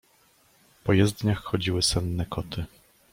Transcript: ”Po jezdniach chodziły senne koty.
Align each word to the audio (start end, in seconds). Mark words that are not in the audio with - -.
”Po 0.83 0.93
jezdniach 0.93 1.43
chodziły 1.43 1.81
senne 1.81 2.25
koty. 2.25 2.65